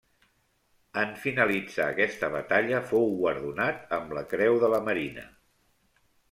[1.01, 5.29] En finalitzar aquesta batalla fou guardonat amb la Creu de la Marina.